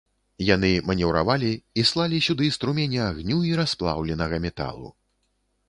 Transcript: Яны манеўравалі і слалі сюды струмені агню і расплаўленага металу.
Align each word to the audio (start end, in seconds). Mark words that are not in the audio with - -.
Яны 0.45 0.69
манеўравалі 0.91 1.51
і 1.81 1.83
слалі 1.91 2.21
сюды 2.29 2.49
струмені 2.57 2.99
агню 3.11 3.39
і 3.53 3.55
расплаўленага 3.63 4.43
металу. 4.47 4.87